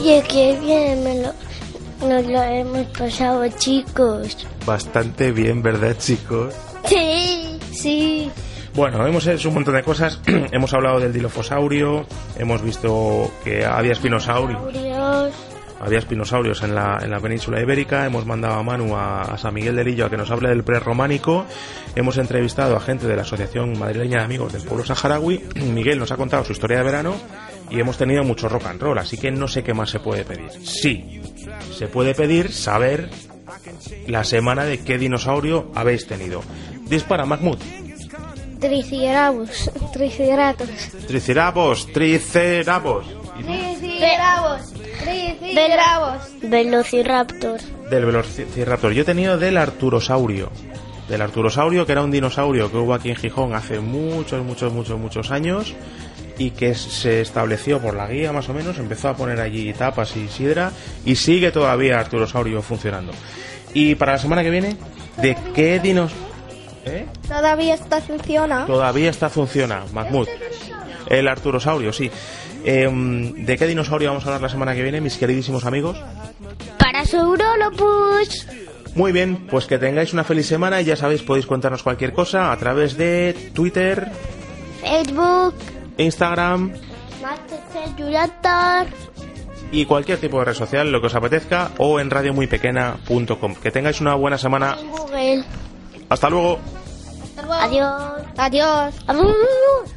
Oye, 0.00 0.22
qué 0.28 0.58
bien 0.60 1.04
me 1.04 1.14
lo, 1.20 2.08
nos 2.08 2.26
lo 2.26 2.42
hemos 2.42 2.86
pasado, 2.96 3.46
chicos. 3.58 4.46
Bastante 4.64 5.30
bien, 5.30 5.62
¿verdad, 5.62 5.94
chicos? 5.98 6.54
Sí. 6.86 7.58
Sí, 7.72 8.30
Bueno, 8.74 9.06
hemos 9.06 9.26
hecho 9.26 9.48
un 9.48 9.54
montón 9.54 9.74
de 9.74 9.82
cosas. 9.82 10.20
hemos 10.52 10.72
hablado 10.74 11.00
del 11.00 11.12
dilofosaurio, 11.12 12.04
hemos 12.36 12.62
visto 12.62 13.30
que 13.44 13.64
había 13.64 13.92
espinosaurios. 13.92 14.60
Había 15.80 15.98
espinosaurios 15.98 16.62
en 16.62 16.74
la, 16.74 16.98
en 17.02 17.10
la 17.10 17.20
península 17.20 17.60
ibérica. 17.60 18.04
Hemos 18.04 18.26
mandado 18.26 18.54
a 18.54 18.62
Manu 18.62 18.96
a, 18.96 19.22
a 19.22 19.38
San 19.38 19.54
Miguel 19.54 19.76
de 19.76 19.84
Lillo 19.84 20.06
a 20.06 20.10
que 20.10 20.16
nos 20.18 20.30
hable 20.30 20.50
del 20.50 20.62
prerrománico. 20.62 21.46
Hemos 21.94 22.18
entrevistado 22.18 22.76
a 22.76 22.80
gente 22.80 23.06
de 23.06 23.16
la 23.16 23.22
Asociación 23.22 23.78
Madrileña 23.78 24.18
de 24.18 24.24
Amigos 24.24 24.52
del 24.52 24.62
Pueblo 24.62 24.84
Saharaui. 24.84 25.42
Miguel 25.72 25.98
nos 25.98 26.10
ha 26.12 26.16
contado 26.16 26.44
su 26.44 26.52
historia 26.52 26.78
de 26.78 26.84
verano. 26.84 27.14
Y 27.70 27.78
hemos 27.78 27.96
tenido 27.96 28.24
mucho 28.24 28.48
rock 28.48 28.66
and 28.66 28.80
roll, 28.80 28.98
así 28.98 29.16
que 29.16 29.30
no 29.30 29.46
sé 29.46 29.62
qué 29.62 29.74
más 29.74 29.90
se 29.90 30.00
puede 30.00 30.24
pedir. 30.24 30.50
Sí, 30.64 31.20
se 31.76 31.86
puede 31.86 32.14
pedir 32.14 32.52
saber 32.52 33.08
la 34.06 34.24
semana 34.24 34.64
de 34.64 34.80
qué 34.80 34.98
dinosaurio 34.98 35.70
habéis 35.74 36.06
tenido. 36.06 36.42
Dispara, 36.88 37.24
Mahmoud. 37.24 37.58
tricerabos, 38.58 39.70
triceratops. 39.92 41.06
Tricerabos, 41.06 41.86
tricerabos. 41.92 43.06
Tricerabos, 43.40 44.72
tricerabos. 45.02 46.22
Velociraptor. 46.42 47.60
Del 47.88 48.04
Velociraptor. 48.04 48.92
Yo 48.92 49.02
he 49.02 49.06
tenido 49.06 49.38
del 49.38 49.56
Arturosaurio. 49.56 50.50
Del 51.08 51.22
Arturosaurio, 51.22 51.86
que 51.86 51.92
era 51.92 52.02
un 52.02 52.10
dinosaurio 52.10 52.70
que 52.70 52.76
hubo 52.76 52.94
aquí 52.94 53.10
en 53.10 53.16
Gijón 53.16 53.54
hace 53.54 53.80
muchos, 53.80 54.44
muchos, 54.44 54.72
muchos, 54.72 54.98
muchos 54.98 55.30
años 55.30 55.74
y 56.40 56.52
que 56.52 56.74
se 56.74 57.20
estableció 57.20 57.80
por 57.80 57.94
la 57.94 58.06
guía 58.06 58.32
más 58.32 58.48
o 58.48 58.54
menos, 58.54 58.78
empezó 58.78 59.10
a 59.10 59.14
poner 59.14 59.42
allí 59.42 59.70
tapas 59.74 60.16
y 60.16 60.26
sidra 60.26 60.72
y 61.04 61.14
sigue 61.14 61.52
todavía 61.52 62.00
Arturosaurio 62.00 62.62
funcionando. 62.62 63.12
Y 63.74 63.94
para 63.94 64.12
la 64.12 64.18
semana 64.18 64.42
que 64.42 64.48
viene, 64.48 64.78
¿de 65.18 65.36
qué 65.54 65.78
dinos? 65.80 66.12
¿Eh? 66.86 67.04
Todavía 67.28 67.74
está 67.74 68.00
funciona. 68.00 68.64
Todavía 68.64 69.10
está 69.10 69.28
funciona, 69.28 69.84
Mahmoud. 69.92 70.28
El 71.08 71.28
Arturosaurio, 71.28 71.92
sí. 71.92 72.10
Em, 72.64 73.44
¿De 73.44 73.58
qué 73.58 73.66
dinosaurio 73.66 74.08
vamos 74.08 74.24
a 74.24 74.28
hablar 74.28 74.40
la 74.40 74.48
semana 74.48 74.74
que 74.74 74.82
viene, 74.82 75.02
mis 75.02 75.18
queridísimos 75.18 75.66
amigos? 75.66 76.02
Parasaurolopus. 76.78 78.46
Muy 78.94 79.12
bien, 79.12 79.46
pues 79.46 79.66
que 79.66 79.76
tengáis 79.76 80.14
una 80.14 80.24
feliz 80.24 80.46
semana 80.46 80.80
y 80.80 80.86
ya 80.86 80.96
sabéis, 80.96 81.20
podéis 81.20 81.44
contarnos 81.44 81.82
cualquier 81.82 82.14
cosa 82.14 82.50
a 82.50 82.56
través 82.56 82.96
de 82.96 83.50
Twitter, 83.52 84.10
Facebook. 84.80 85.54
Instagram 86.00 86.72
y 89.72 89.84
cualquier 89.84 90.18
tipo 90.18 90.38
de 90.38 90.46
red 90.46 90.54
social, 90.54 90.90
lo 90.90 91.00
que 91.00 91.06
os 91.06 91.14
apetezca, 91.14 91.70
o 91.78 92.00
en 92.00 92.10
radiomuypequena.com. 92.10 93.54
Que 93.56 93.70
tengáis 93.70 94.00
una 94.00 94.14
buena 94.14 94.36
semana. 94.36 94.76
Google. 94.90 95.44
Hasta 96.08 96.28
luego. 96.28 96.58
Adiós. 97.52 98.22
Adiós. 98.36 98.94
Adiós. 99.06 99.94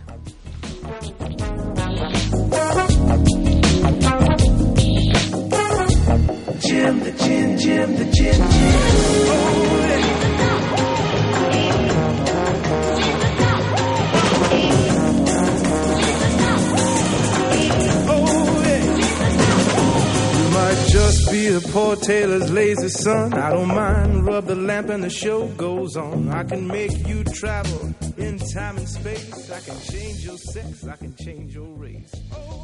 Jim, 6.62 7.00
the 7.02 7.12
Jim, 7.12 7.58
Jim, 7.58 7.96
the 7.98 8.06
Jim, 8.06 8.50
Jim. 8.50 9.93
Be 21.44 21.56
a 21.56 21.60
poor 21.60 21.96
tailor's 21.96 22.52
lazy 22.52 22.88
son. 22.90 23.34
I 23.34 23.50
don't 23.50 23.68
mind. 23.68 24.26
Rub 24.26 24.46
the 24.46 24.56
lamp 24.56 24.90
and 24.90 25.04
the 25.04 25.10
show 25.10 25.48
goes 25.48 25.98
on. 25.98 26.30
I 26.30 26.44
can 26.44 26.68
make 26.68 27.08
you 27.08 27.24
travel 27.24 27.94
in 28.18 28.40
time 28.40 28.78
and 28.78 28.88
space. 28.88 29.52
I 29.52 29.60
can 29.60 29.80
change 29.82 30.26
your 30.26 30.38
sex. 30.38 30.88
I 30.88 30.96
can 30.96 31.14
change 31.16 31.54
your 31.54 31.68
race. 31.76 32.14
Oh, 32.32 32.63